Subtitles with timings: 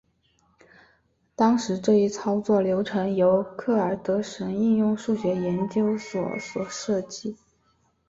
[1.35, 7.37] 当时这一操作流程由克尔德什应用数学研究所所设计。